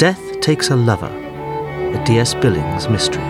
[0.00, 2.32] Death Takes a Lover, a D.S.
[2.32, 3.22] Billings mystery.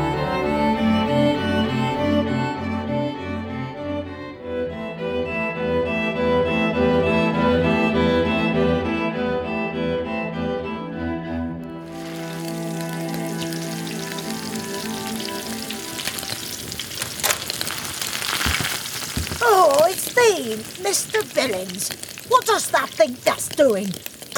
[19.43, 21.35] Oh, it's thee, Mr.
[21.35, 21.91] Billings.
[22.29, 23.89] What does that think that's doing?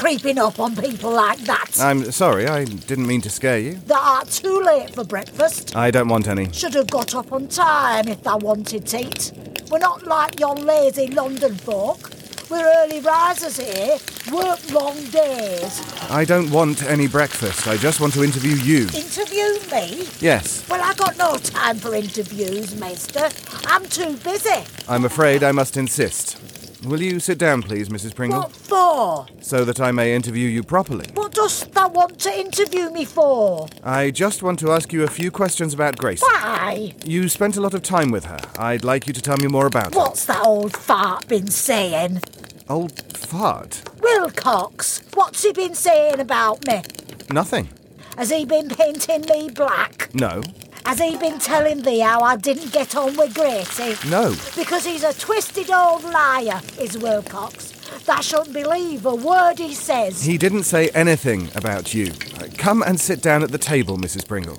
[0.03, 1.79] Creeping up on people like that.
[1.79, 3.75] I'm sorry, I didn't mean to scare you.
[3.87, 5.77] that are too late for breakfast.
[5.77, 6.51] I don't want any.
[6.51, 9.31] Should have got up on time if they wanted to eat.
[9.71, 12.11] We're not like your lazy London folk.
[12.49, 13.97] We're early risers here,
[14.29, 15.81] work long days.
[16.11, 17.65] I don't want any breakfast.
[17.69, 18.81] I just want to interview you.
[18.93, 20.05] Interview me?
[20.19, 23.29] Yes, Well, I got no time for interviews, Maester.
[23.67, 24.65] I'm too busy.
[24.89, 26.62] I'm afraid I must insist.
[26.85, 28.13] Will you sit down, please, Mrs.
[28.13, 29.25] Pringle, What for?
[29.41, 31.05] so that I may interview you properly?
[31.13, 33.67] What dost thou want to interview me for?
[33.83, 36.21] I just want to ask you a few questions about Grace.
[36.21, 36.93] Why?
[37.05, 38.39] You spent a lot of time with her.
[38.57, 39.99] I'd like you to tell me more about her.
[39.99, 42.21] What's that old fart been saying?
[42.69, 43.81] Old fart.
[44.01, 46.81] Wilcox, what's he been saying about me?
[47.29, 47.69] Nothing.
[48.17, 50.09] Has he been painting me black?
[50.13, 50.41] No.
[50.85, 53.95] Has he been telling thee how I didn't get on with Gracie?
[54.09, 54.35] No.
[54.55, 57.71] Because he's a twisted old liar, is Wilcox.
[58.05, 60.23] Thou shouldn't believe a word he says.
[60.25, 62.11] He didn't say anything about you.
[62.39, 64.27] Uh, Come and sit down at the table, Mrs.
[64.27, 64.57] Pringle.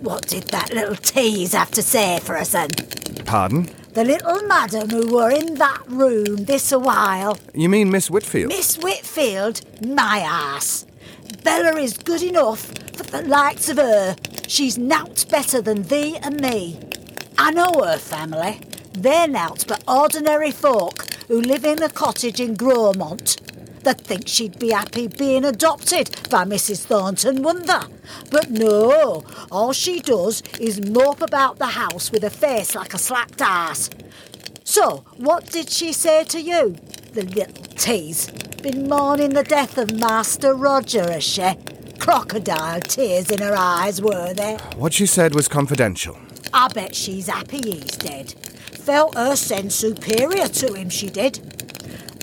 [0.00, 2.70] What did that little tease have to say for us then?
[3.24, 3.68] Pardon?
[3.94, 7.38] The little madam who were in that room this a while.
[7.54, 8.50] You mean Miss Whitfield?
[8.50, 10.85] Miss Whitfield, my ass.
[11.42, 14.16] Bella is good enough for the likes of her.
[14.46, 16.80] She's nowt better than thee and me.
[17.38, 18.60] I know her family.
[18.92, 23.40] They're nowt but ordinary folk who live in a cottage in Grosmont.
[23.82, 26.86] They'd think she'd be happy being adopted by Mrs.
[26.86, 27.96] Thornton, wouldn't they?
[28.30, 32.98] But no, all she does is mope about the house with a face like a
[32.98, 33.90] slacked ass.
[34.64, 36.76] So, what did she say to you?
[37.12, 38.28] The little tease.
[38.66, 41.54] Been mourning the death of Master Roger, has she?
[42.00, 44.56] Crocodile tears in her eyes, were they?
[44.74, 46.18] What she said was confidential.
[46.52, 48.32] I bet she's happy he's dead.
[48.32, 51.38] Felt her sense superior to him, she did.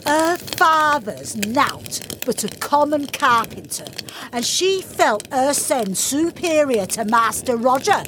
[0.06, 3.86] Her father's nowt but a common carpenter,
[4.34, 8.04] and she felt her sense superior to Master Roger.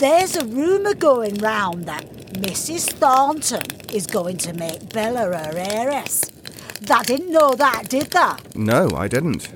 [0.00, 2.90] There's a rumour going round that Mrs.
[2.94, 3.62] Thornton
[3.92, 6.24] is going to make Bella her heiress.
[6.82, 8.32] They didn't know that, did they?
[8.56, 9.48] No, I didn't.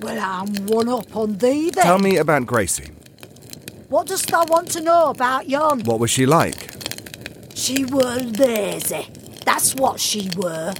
[0.00, 1.84] Well, I'm one up on thee then.
[1.84, 2.90] Tell me about Gracie.
[3.88, 5.80] What dost thou want to know about yon?
[5.80, 6.72] What was she like?
[7.54, 9.06] She were lazy.
[9.44, 10.72] That's what she were.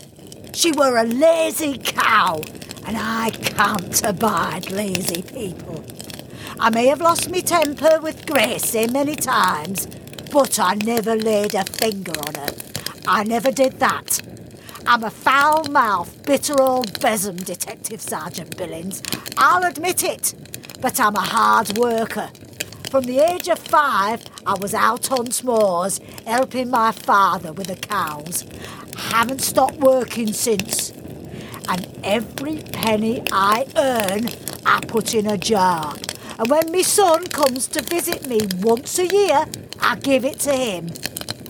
[0.54, 2.40] She were a lazy cow,
[2.86, 5.84] and I can't abide lazy people.
[6.58, 9.86] I may have lost me temper with Gracie many times,
[10.32, 12.54] but I never laid a finger on her.
[13.06, 14.20] I never did that.
[14.84, 19.00] I'm a foul mouthed, bitter old besom, Detective Sergeant Billings.
[19.38, 20.34] I'll admit it,
[20.80, 22.30] but I'm a hard worker.
[22.90, 27.76] From the age of five, I was out on s'mores helping my father with the
[27.76, 28.44] cows.
[28.96, 30.90] Haven't stopped working since.
[31.68, 34.28] And every penny I earn,
[34.66, 35.94] I put in a jar.
[36.38, 39.46] And when my son comes to visit me once a year,
[39.80, 40.90] I give it to him.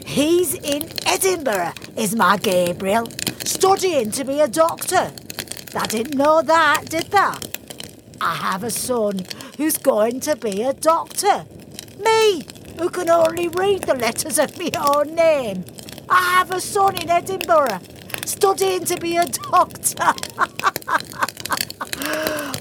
[0.04, 3.08] He's in Edinburgh, is my Gabriel,
[3.46, 5.12] studying to be a doctor.
[5.74, 7.32] I didn't know that, did they?
[8.20, 9.26] I have a son
[9.56, 11.44] who's going to be a doctor.
[11.98, 12.42] Me,
[12.78, 15.64] who can only read the letters of my own name.
[16.08, 17.80] I have a son in Edinburgh,
[18.24, 19.96] studying to be a doctor.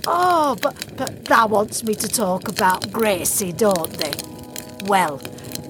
[0.07, 4.13] oh, but, but that wants me to talk about Gracie, don't they?
[4.85, 5.21] Well,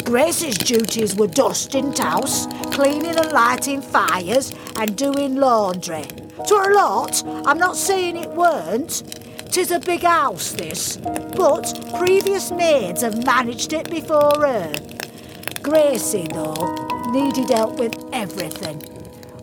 [0.04, 6.04] Gracie's duties were dusting house, cleaning and lighting fires, and doing laundry.
[6.48, 9.04] To a lot, I'm not saying it weren't.
[9.52, 14.74] Tis a big house, this, but previous maids have managed it before her.
[15.62, 16.76] Gracie, though,
[17.12, 18.82] needed help with everything.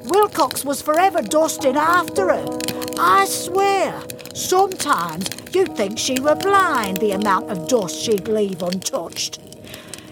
[0.04, 2.58] Wilcox was forever dusting after her.
[2.98, 4.02] I swear,
[4.34, 9.38] sometimes you'd think she were blind, the amount of dust she'd leave untouched.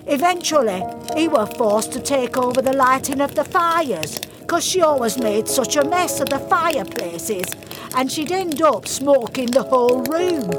[0.06, 0.84] Eventually,
[1.16, 5.48] he were forced to take over the lighting of the fires, 'cause she always made
[5.48, 7.46] such a mess of the fireplaces,
[7.96, 10.50] and she'd end up smoking the whole room.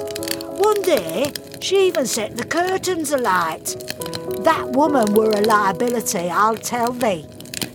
[0.58, 3.76] One day, she even set the curtains alight.
[4.44, 7.26] That woman were a liability, I'll tell thee.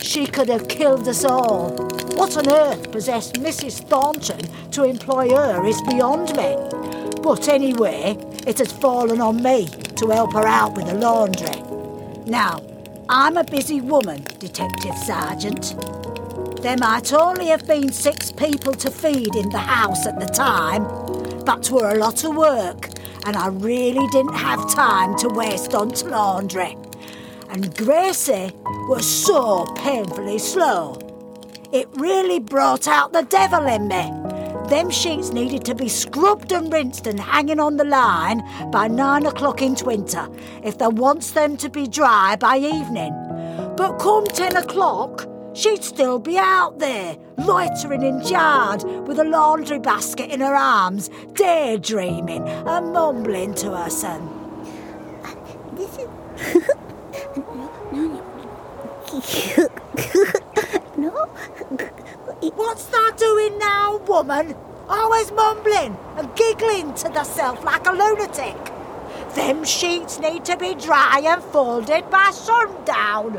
[0.00, 1.70] She could have killed us all.
[2.14, 3.80] What on earth possessed Mrs.
[3.88, 4.40] Thornton
[4.72, 6.56] to employ her is beyond me.
[7.22, 11.62] But anyway, it has fallen on me to help her out with the laundry.
[12.26, 12.60] Now,
[13.08, 15.74] I'm a busy woman, Detective Sergeant.
[16.62, 20.84] There might only have been six people to feed in the house at the time,
[21.44, 22.90] but 'twere a lot of work,
[23.26, 26.76] and I really didn't have time to waste on laundry.
[27.50, 28.52] And Gracie
[28.88, 30.96] was so painfully slow.
[31.72, 34.21] It really brought out the devil in me.
[34.72, 39.26] Them sheets needed to be scrubbed and rinsed and hanging on the line by nine
[39.26, 40.26] o'clock in winter
[40.64, 43.12] if they wants them to be dry by evening.
[43.76, 49.78] But come ten o'clock, she'd still be out there, loitering in yard with a laundry
[49.78, 54.26] basket in her arms, daydreaming and mumbling to her son.
[55.74, 55.98] This
[59.12, 59.68] is.
[60.96, 61.28] no.
[62.50, 64.54] What's that doing now, woman?
[64.88, 68.56] Always mumbling and giggling to herself like a lunatic.
[69.34, 73.34] Them sheets need to be dry and folded by sundown.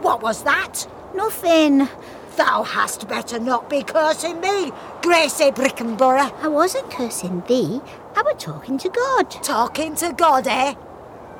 [0.00, 0.86] What was that?
[1.16, 1.88] nothing.
[2.36, 4.70] Thou hast better not be cursing me,
[5.00, 6.32] Gracie Brickenborough.
[6.42, 7.80] I wasn't cursing thee.
[8.14, 9.30] I was talking to God.
[9.42, 10.74] Talking to God, eh?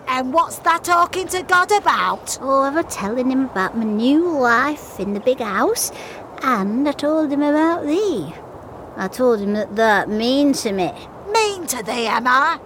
[0.09, 2.39] And what's that talking to God about?
[2.41, 5.91] Oh, I was telling him about my new life in the big house,
[6.43, 8.33] and I told him about thee.
[8.97, 10.93] I told him that that mean to me.
[11.33, 12.61] Mean to thee, am I?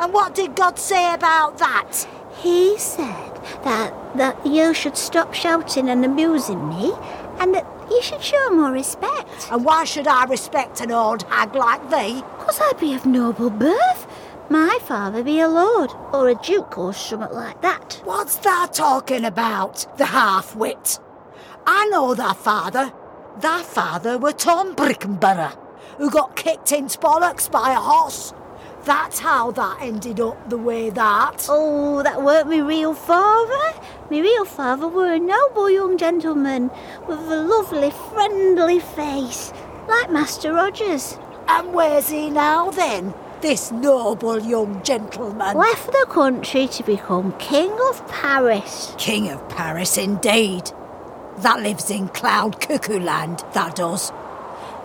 [0.00, 2.06] And what did God say about that?
[2.38, 6.92] He said that that you should stop shouting and abusing me,
[7.38, 9.48] and that you should show more respect.
[9.50, 12.22] And why should I respect an old hag like thee?
[12.38, 14.06] Cause I be of noble birth.
[14.52, 18.02] My father be a lord or a duke or something like that.
[18.04, 20.98] What's thou talking about, the half-wit?
[21.66, 22.92] I know thy father.
[23.40, 25.56] Thy father were Tom Brickenborough,
[25.96, 28.34] who got kicked in bollocks by a horse.
[28.84, 31.46] That's how that ended up the way that.
[31.48, 33.80] Oh, that weren't me real father.
[34.10, 36.70] Me real father were a noble young gentleman
[37.08, 39.50] with a lovely, friendly face,
[39.88, 41.16] like Master Rogers.
[41.48, 45.56] And where's he now then, this noble young gentleman?
[45.56, 48.94] Left the country to become King of Paris.
[48.96, 50.70] King of Paris, indeed.
[51.38, 54.12] That lives in Cloud Cuckoo Land, that does.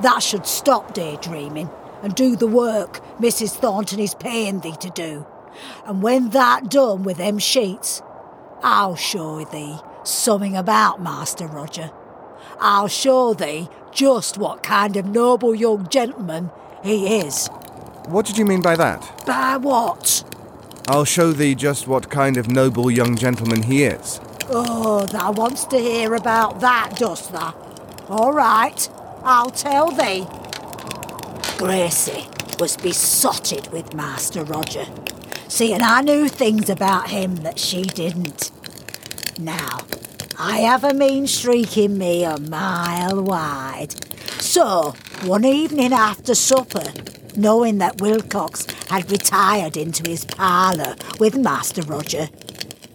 [0.02, 1.70] That should stop daydreaming
[2.02, 3.52] and do the work Mrs.
[3.52, 5.26] Thornton is paying thee to do.
[5.86, 8.02] And when that done with them sheets,
[8.64, 11.92] I'll show thee something about Master Roger.
[12.60, 16.50] I'll show thee just what kind of noble young gentleman
[16.84, 17.50] he is.
[18.08, 19.26] What did you mean by that?
[19.26, 20.24] By what?
[20.88, 24.22] I'll show thee just what kind of noble young gentleman he is.
[24.50, 27.54] Oh, thou wants to hear about that, dost thou?
[28.08, 28.90] All right,
[29.24, 30.26] I'll tell thee.
[31.58, 32.28] Gracie
[32.60, 34.86] was besotted with Master Roger.
[35.50, 38.52] seeing I knew things about him that she didn't.
[39.38, 39.80] Now,
[40.40, 43.94] I have a mean streak in me a mile wide.
[44.42, 44.94] So,
[45.26, 46.86] one evening after supper,
[47.38, 52.30] knowing that Wilcox had retired into his parlour with Master Roger,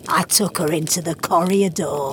[0.09, 2.11] I took her into the corridor,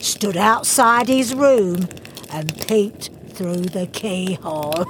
[0.00, 1.88] stood outside his room,
[2.30, 4.72] and peeped through the keyhole.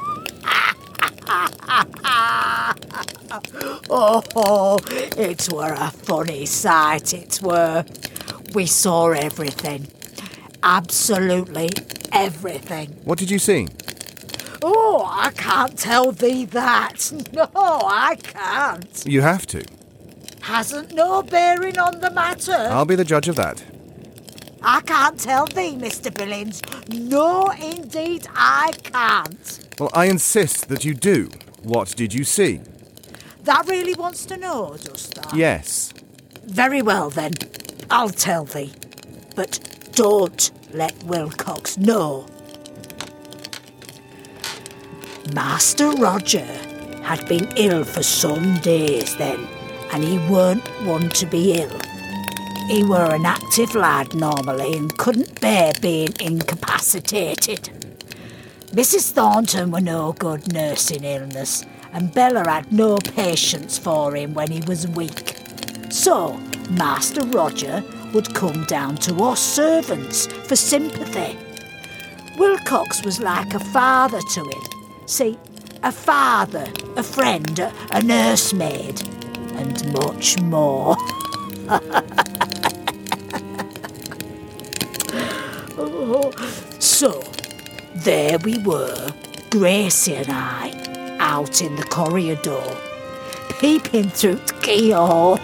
[3.91, 4.79] oh,
[5.17, 7.85] it were a funny sight, it were.
[8.55, 9.89] We saw everything.
[10.63, 11.71] Absolutely
[12.13, 13.01] everything.
[13.05, 13.69] What did you see?
[14.62, 17.12] Oh, I can't tell thee that.
[17.33, 19.04] No, I can't.
[19.07, 19.64] You have to.
[20.42, 22.52] Hasn't no bearing on the matter.
[22.52, 23.62] I'll be the judge of that.
[24.62, 26.14] I can't tell thee, Mr.
[26.14, 26.62] Billings.
[26.88, 29.69] No, indeed, I can't.
[29.78, 31.31] Well, I insist that you do.
[31.62, 32.61] What did you see?
[33.45, 35.35] That really wants to know, does that?
[35.35, 35.92] Yes.
[36.45, 37.33] Very well, then.
[37.90, 38.73] I'll tell thee.
[39.35, 39.59] But
[39.92, 42.26] don't let Wilcox know.
[45.31, 46.45] Master Roger
[47.02, 49.47] had been ill for some days then,
[49.93, 51.81] and he weren't one to be ill.
[52.67, 57.71] He were an active lad normally and couldn't bear being incapacitated.
[58.73, 59.12] Mrs.
[59.12, 64.61] Thornton were no good nursing illness, and Bella had no patience for him when he
[64.67, 65.37] was weak.
[65.91, 66.37] So,
[66.71, 71.38] Master Roger would come down to us servants for sympathy.
[72.38, 74.72] Wilcox was like a father to him.
[75.12, 75.37] See,
[75.83, 79.02] a father, a friend, a, a nursemaid,
[79.57, 80.97] and much more.
[85.76, 86.33] Oh,
[86.81, 87.23] So,
[87.97, 89.12] there we were,
[89.50, 92.64] Gracie and I, out in the corridor,
[93.61, 95.37] peeping through the keyhole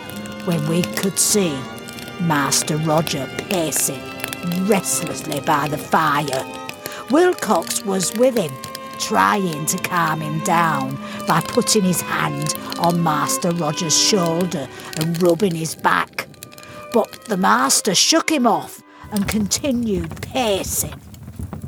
[0.46, 1.54] when we could see
[2.22, 4.00] Master Roger pacing
[4.66, 6.46] restlessly by the fire.
[7.10, 8.52] Wilcox was with him,
[8.98, 15.54] trying to calm him down by putting his hand on Master Roger's shoulder and rubbing
[15.54, 16.28] his back.
[16.92, 21.00] But the master shook him off and continued pacing.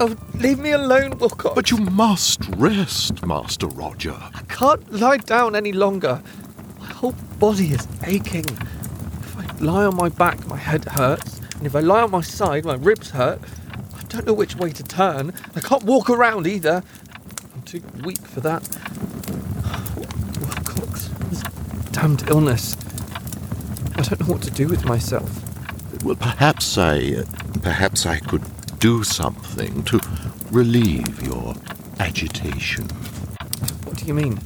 [0.02, 1.54] Oh, leave me alone, Wilcox.
[1.54, 4.16] But you must rest, Master Roger.
[4.34, 6.22] I can't lie down any longer.
[6.78, 8.46] My whole body is aching.
[8.46, 11.40] If I lie on my back, my head hurts.
[11.56, 13.40] And if I lie on my side, my ribs hurt.
[13.94, 15.34] I don't know which way to turn.
[15.54, 16.82] I can't walk around either.
[17.60, 18.62] I'm too weak for that.
[20.40, 21.42] Wilcox, this
[21.92, 22.74] damned illness.
[23.96, 25.30] I don't know what to do with myself.
[26.02, 27.24] Well, perhaps I.
[27.62, 28.42] Perhaps I could
[28.78, 30.00] do something to
[30.50, 31.54] relieve your
[31.98, 32.86] agitation.
[33.84, 34.40] What do you mean?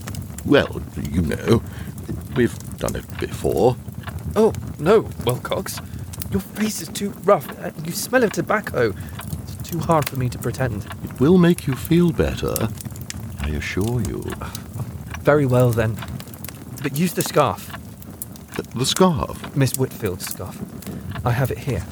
[0.44, 1.62] Well, you know,
[2.34, 3.76] we've done it before.
[4.34, 5.78] Oh, no, Wilcox.
[6.32, 7.48] Your face is too rough.
[7.60, 8.92] Uh, You smell of tobacco.
[9.42, 10.84] It's too hard for me to pretend.
[11.04, 12.68] It will make you feel better,
[13.44, 14.24] I assure you.
[15.20, 15.96] Very well, then.
[16.82, 17.70] But use the scarf.
[18.56, 19.54] The, the scarf.
[19.54, 20.58] Miss Whitfield's scarf.
[21.26, 21.84] I have it here.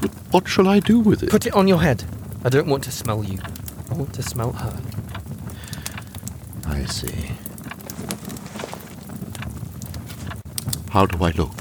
[0.00, 1.30] But what shall I do with it?
[1.30, 2.02] Put it on your head.
[2.44, 3.38] I don't want to smell you.
[3.90, 4.80] I want to smell her.
[6.66, 7.30] I see.
[10.90, 11.52] How do I look?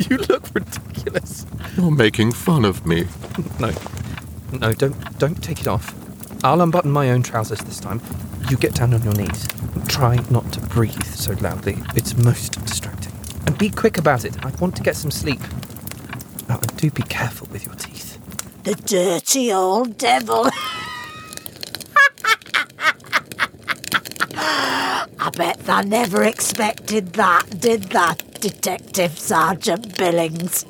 [0.10, 1.46] you look ridiculous.
[1.76, 3.06] You're making fun of me.
[3.60, 3.72] No.
[4.52, 5.94] No, don't don't take it off.
[6.44, 8.00] I'll unbutton my own trousers this time.
[8.50, 9.46] You get down on your knees.
[9.86, 11.76] Try not to breathe so loudly.
[11.94, 13.12] It's most distracting.
[13.46, 14.44] And be quick about it.
[14.44, 15.40] I want to get some sleep.
[16.50, 18.18] Oh, and do be careful with your teeth.
[18.64, 20.48] The dirty old devil.
[24.34, 30.66] I bet they never expected that, did that, Detective Sergeant Billings?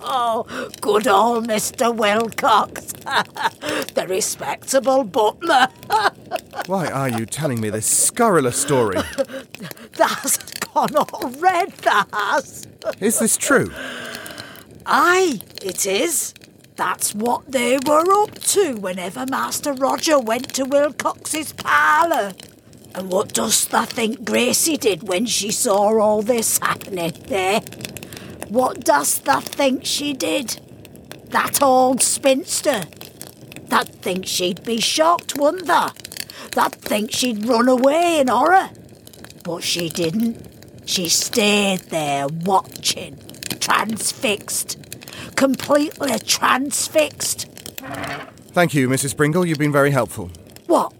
[0.00, 0.44] Oh,
[0.80, 1.94] good old Mr.
[1.94, 2.92] Wilcox,
[3.94, 5.68] the respectable butler.
[6.66, 8.98] Why are you telling me this scurrilous story?
[9.92, 12.66] That's gone all red, that has.
[13.00, 13.72] Is this true?
[14.86, 16.34] Aye, it is.
[16.76, 22.32] That's what they were up to whenever Master Roger went to Wilcox's parlour.
[22.94, 27.60] And what dost thou think Gracie did when she saw all this happening there?
[28.52, 30.60] What dost thou think she did?
[31.30, 32.82] That old spinster.
[33.68, 35.92] That think she'd be shocked, wouldn't thou?
[36.50, 38.68] That think she'd run away in horror.
[39.42, 40.46] But she didn't.
[40.84, 43.18] She stayed there watching,
[43.58, 44.76] transfixed,
[45.34, 47.48] completely transfixed.
[48.52, 49.16] Thank you, Mrs.
[49.16, 49.46] Pringle.
[49.46, 50.30] You've been very helpful.
[50.66, 50.92] What?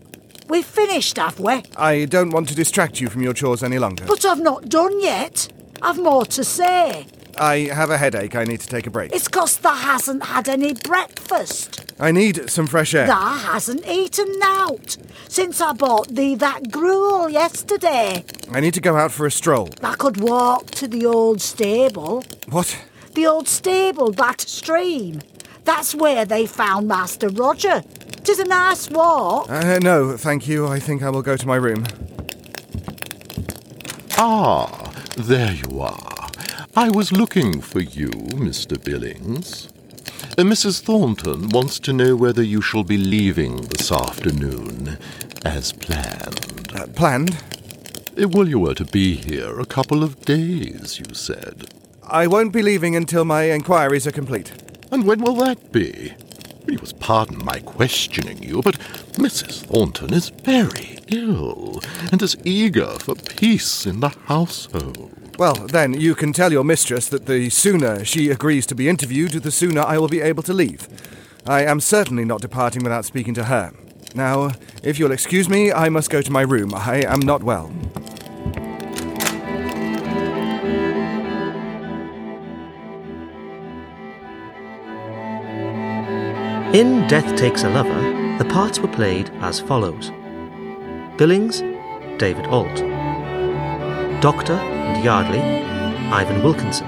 [0.49, 1.65] We've finished, have we?
[1.77, 4.07] I don't want to distract you from your chores any longer.
[4.07, 5.53] But I've not done yet.
[5.83, 7.09] I've more to say.
[7.43, 8.37] I have a headache.
[8.37, 9.13] I need to take a break.
[9.13, 11.93] It's 'cause thou hasn't had any breakfast.
[11.99, 13.09] I need some fresh air.
[13.09, 14.97] Thou hasn't eaten out
[15.29, 18.25] since I bought thee that gruel yesterday.
[18.53, 19.71] I need to go out for a stroll.
[19.83, 22.23] I could walk to the old stable.
[22.49, 22.77] What?
[23.15, 25.21] The old stable, that stream.
[25.65, 27.83] That's where they found Master Roger.
[28.23, 29.51] 'Tis a nice walk.
[29.51, 30.69] Uh, no, thank you.
[30.69, 31.87] I think I will go to my room.
[34.17, 36.22] Ah, there you are.
[36.75, 38.83] I was looking for you, Mr.
[38.83, 39.69] Billings.
[40.39, 40.81] Uh, Mrs.
[40.81, 44.97] Thornton wants to know whether you shall be leaving this afternoon,
[45.45, 46.73] as planned.
[46.75, 47.37] Uh, planned?
[48.19, 51.75] Uh, Well, you were to be here a couple of days, you said.
[52.09, 54.53] I won't be leaving until my inquiries are complete.
[54.91, 56.15] And when will that be?
[56.67, 58.79] You must pardon my questioning you, but
[59.19, 59.67] Mrs.
[59.67, 65.11] Thornton is very ill and is eager for peace in the household.
[65.39, 69.33] Well, then, you can tell your mistress that the sooner she agrees to be interviewed,
[69.33, 70.87] the sooner I will be able to leave.
[71.47, 73.73] I am certainly not departing without speaking to her.
[74.15, 76.75] Now, if you'll excuse me, I must go to my room.
[76.75, 77.73] I am not well.
[86.75, 90.11] In Death Takes a Lover, the parts were played as follows
[91.17, 91.61] Billings,
[92.19, 92.92] David Alt.
[94.23, 95.41] Doctor and Yardley,
[96.13, 96.87] Ivan Wilkinson.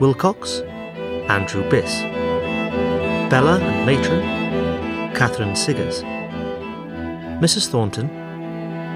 [0.00, 0.60] Wilcox,
[1.28, 2.00] Andrew Biss.
[3.28, 6.02] Bella and Matron, Catherine Siggers.
[7.42, 7.68] Mrs.
[7.68, 8.08] Thornton,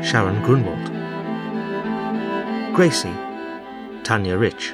[0.02, 0.86] Sharon Grunwald.
[2.74, 3.12] Gracie,
[4.02, 4.72] Tanya Rich.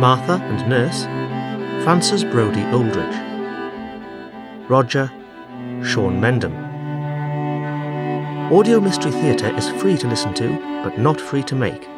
[0.00, 1.04] Martha and Nurse,
[1.84, 3.16] Francis Brodie Aldridge.
[4.68, 5.08] Roger
[5.84, 6.61] Sean Mendham.
[8.52, 11.88] Audio Mystery Theatre is free to listen to, but not free to make.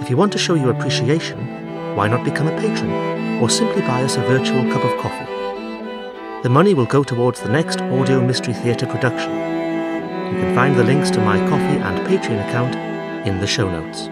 [0.00, 2.90] If you want to show your appreciation, why not become a patron
[3.42, 6.40] or simply buy us a virtual cup of Ko-fi?
[6.42, 9.32] The money will go towards the next Audio Mystery Theatre production.
[9.32, 12.74] You can find the links to my coffee and Patreon account
[13.28, 14.08] in the show notes.